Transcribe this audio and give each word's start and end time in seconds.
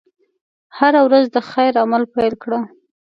هره 0.77 1.01
ورځ 1.07 1.25
د 1.31 1.37
خیر 1.51 1.73
عمل 1.83 2.03
پيل 2.13 2.33
کړه. 2.43 2.59